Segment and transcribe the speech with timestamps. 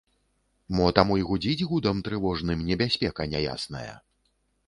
[0.77, 3.93] Мо таму й гудзіць гудам трывожным небяспека няясная?